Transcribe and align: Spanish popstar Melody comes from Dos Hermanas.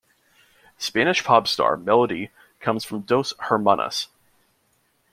Spanish 0.79 1.23
popstar 1.23 1.79
Melody 1.79 2.31
comes 2.59 2.83
from 2.83 3.01
Dos 3.01 3.35
Hermanas. 3.37 4.07